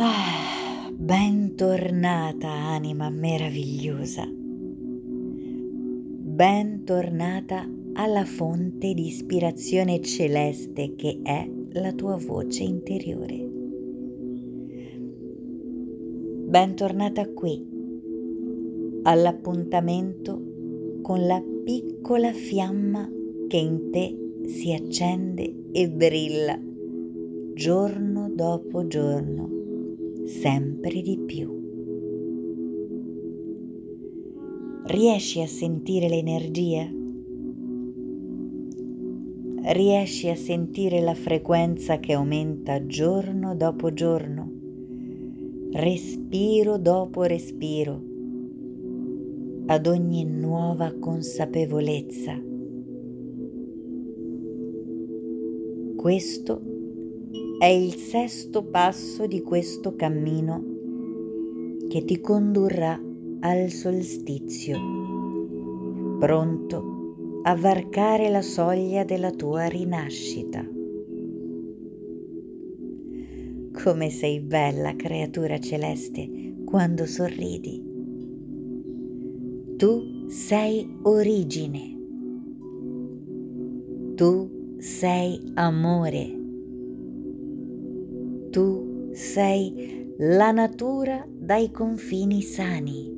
[0.00, 4.30] Ah, bentornata anima meravigliosa.
[6.30, 13.44] Bentornata alla fonte di ispirazione celeste che è la tua voce interiore.
[16.46, 17.66] Bentornata qui,
[19.02, 20.40] all'appuntamento
[21.02, 23.10] con la piccola fiamma
[23.48, 26.56] che in te si accende e brilla
[27.52, 29.57] giorno dopo giorno,
[30.28, 31.56] sempre di più.
[34.84, 36.96] Riesci a sentire l'energia?
[39.70, 44.50] riesci a sentire la frequenza che aumenta giorno dopo giorno,
[45.72, 48.00] respiro dopo respiro,
[49.66, 52.40] ad ogni nuova consapevolezza.
[55.96, 56.77] Questo
[57.58, 60.62] è il sesto passo di questo cammino
[61.88, 63.02] che ti condurrà
[63.40, 64.78] al solstizio,
[66.20, 70.64] pronto a varcare la soglia della tua rinascita.
[73.82, 77.82] Come sei bella, creatura celeste, quando sorridi.
[79.76, 81.96] Tu sei origine.
[84.14, 86.37] Tu sei amore.
[88.50, 93.14] Tu sei la natura dai confini sani.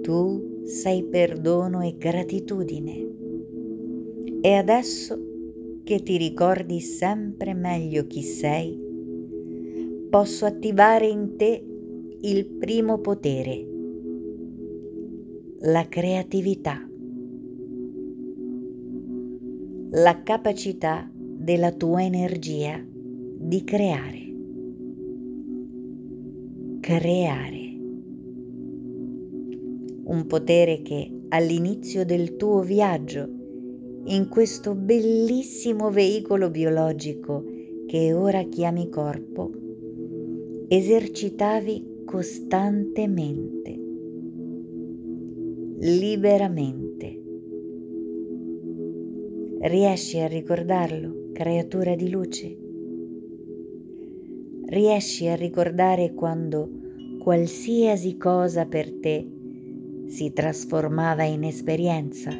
[0.00, 3.08] Tu sei perdono e gratitudine.
[4.40, 5.18] E adesso
[5.82, 8.78] che ti ricordi sempre meglio chi sei,
[10.08, 11.64] posso attivare in te
[12.20, 13.66] il primo potere,
[15.62, 16.88] la creatività,
[19.90, 22.96] la capacità della tua energia
[23.48, 24.26] di creare.
[26.80, 27.76] Creare
[30.04, 33.26] un potere che all'inizio del tuo viaggio
[34.04, 37.42] in questo bellissimo veicolo biologico
[37.86, 39.50] che ora chiami corpo,
[40.68, 43.80] esercitavi costantemente,
[45.78, 47.22] liberamente.
[49.60, 52.66] Riesci a ricordarlo, creatura di luce?
[54.70, 56.68] Riesci a ricordare quando
[57.20, 59.26] qualsiasi cosa per te
[60.08, 62.30] si trasformava in esperienza.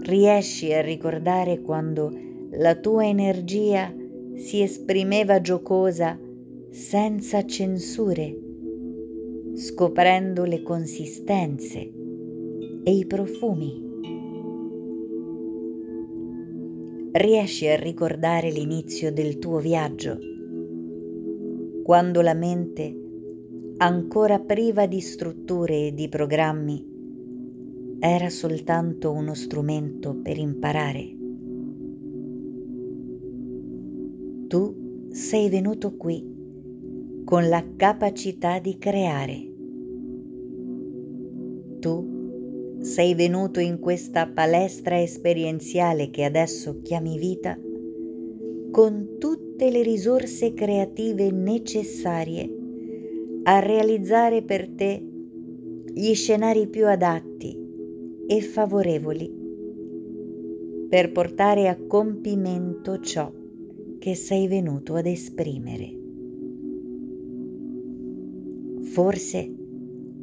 [0.00, 2.10] Riesci a ricordare quando
[2.50, 3.94] la tua energia
[4.34, 6.18] si esprimeva giocosa
[6.70, 8.36] senza censure,
[9.54, 11.92] scoprendo le consistenze
[12.82, 13.87] e i profumi.
[17.20, 20.16] Riesci a ricordare l'inizio del tuo viaggio,
[21.82, 22.96] quando la mente
[23.78, 31.16] ancora priva di strutture e di programmi, era soltanto uno strumento per imparare.
[34.46, 36.24] Tu sei venuto qui
[37.24, 39.52] con la capacità di creare.
[41.80, 42.17] Tu
[42.80, 47.58] sei venuto in questa palestra esperienziale che adesso chiami vita
[48.70, 52.56] con tutte le risorse creative necessarie
[53.42, 55.02] a realizzare per te
[55.92, 57.56] gli scenari più adatti
[58.26, 59.46] e favorevoli
[60.88, 63.32] per portare a compimento ciò
[63.98, 65.96] che sei venuto ad esprimere.
[68.82, 69.57] Forse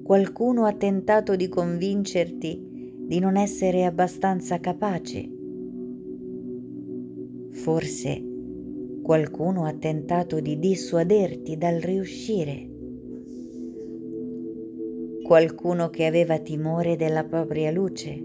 [0.06, 5.28] qualcuno ha tentato di convincerti di non essere abbastanza capace.
[7.50, 8.24] Forse
[9.02, 12.70] qualcuno ha tentato di dissuaderti dal riuscire
[15.24, 18.24] qualcuno che aveva timore della propria luce,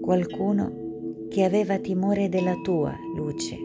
[0.00, 3.56] qualcuno che aveva timore della tua luce.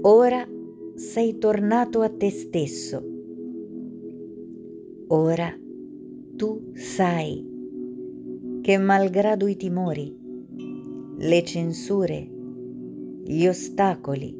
[0.00, 0.44] Ora
[0.98, 3.00] sei tornato a te stesso.
[5.06, 5.56] Ora
[6.36, 7.46] tu sai
[8.60, 10.12] che malgrado i timori,
[11.18, 12.28] le censure,
[13.22, 14.36] gli ostacoli,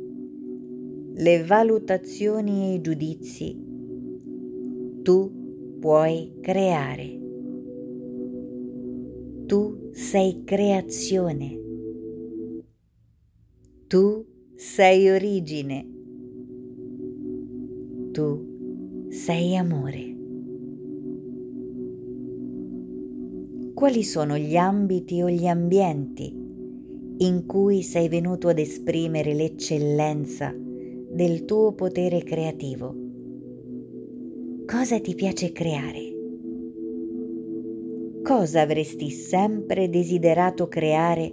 [1.14, 3.66] le valutazioni e i giudizi
[5.04, 7.20] tu puoi creare.
[9.46, 11.56] Tu sei creazione.
[13.86, 14.26] Tu
[14.56, 15.97] sei origine.
[18.18, 20.16] Tu sei amore.
[23.74, 26.34] Quali sono gli ambiti o gli ambienti
[27.18, 32.92] in cui sei venuto ad esprimere l'eccellenza del tuo potere creativo.
[34.66, 36.12] Cosa ti piace creare?
[38.24, 41.32] Cosa avresti sempre desiderato creare,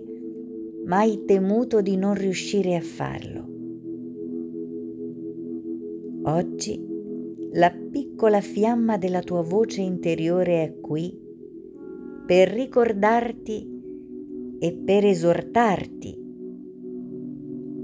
[0.85, 3.54] ma hai temuto di non riuscire a farlo?
[6.27, 6.83] Oggi
[7.51, 11.15] la piccola fiamma della tua voce interiore è qui
[12.25, 16.17] per ricordarti e per esortarti,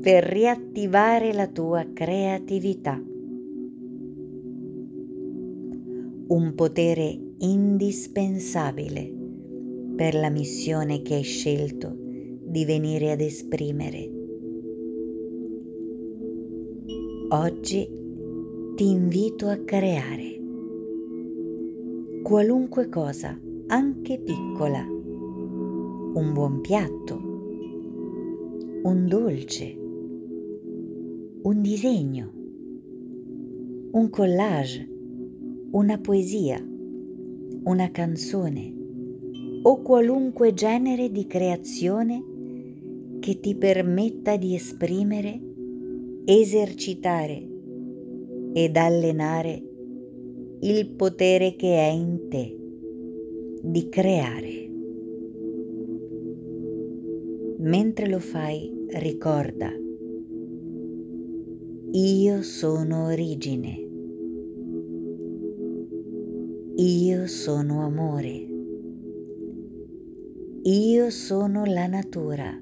[0.01, 2.99] per riattivare la tua creatività.
[6.27, 9.13] Un potere indispensabile
[9.95, 14.11] per la missione che hai scelto di venire ad esprimere.
[17.29, 17.99] Oggi
[18.75, 20.39] ti invito a creare
[22.23, 23.37] qualunque cosa,
[23.67, 27.15] anche piccola, un buon piatto,
[28.83, 29.77] un dolce,
[31.41, 32.31] un disegno,
[33.91, 34.89] un collage,
[35.71, 36.65] una poesia,
[37.63, 38.73] una canzone
[39.63, 42.23] o qualunque genere di creazione
[43.19, 45.39] che ti permetta di esprimere,
[46.23, 47.50] esercitare
[48.53, 49.63] ed allenare
[50.59, 52.57] il potere che è in te
[53.61, 54.69] di creare.
[57.59, 59.71] Mentre lo fai, ricorda,
[61.91, 63.87] io sono origine,
[66.75, 68.47] io sono amore,
[70.63, 72.59] io sono la natura,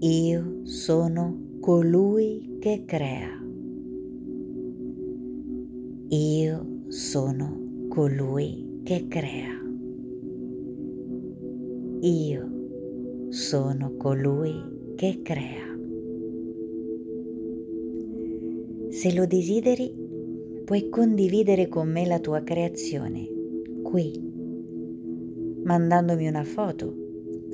[0.00, 3.45] io sono colui che crea.
[6.08, 9.60] Io sono colui che crea.
[12.00, 12.50] Io
[13.30, 14.54] sono colui
[14.94, 15.76] che crea.
[18.90, 19.92] Se lo desideri,
[20.64, 23.28] puoi condividere con me la tua creazione
[23.82, 24.12] qui,
[25.64, 26.94] mandandomi una foto,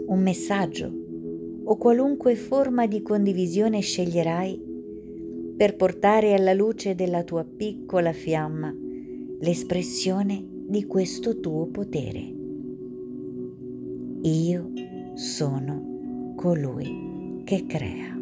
[0.08, 0.93] un messaggio
[1.64, 4.72] o qualunque forma di condivisione sceglierai
[5.56, 8.75] per portare alla luce della tua piccola fiamma
[9.40, 12.32] l'espressione di questo tuo potere.
[14.22, 14.70] Io
[15.14, 18.22] sono colui che crea.